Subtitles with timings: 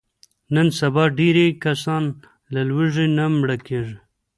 [0.53, 2.03] نن سبا ډېری کسان
[2.53, 3.97] له لوږې نه مړه کېږي.